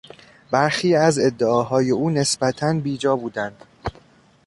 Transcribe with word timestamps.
برخی 0.51 0.95
از 0.95 1.19
ادعاهای 1.19 1.91
او 1.91 2.09
نسبتا 2.09 2.73
بیجا 2.73 3.15
بودند. 3.15 3.65